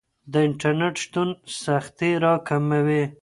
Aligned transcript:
د 0.31 0.33
انټرنیټ 0.47 0.95
شتون 1.03 1.29
سختۍ 1.63 2.11
راکموي. 2.23 3.03